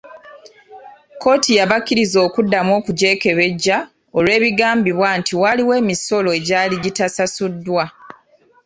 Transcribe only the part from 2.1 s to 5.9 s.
okuddamu okugyekebejja olw’ebigambibwa nti waliwo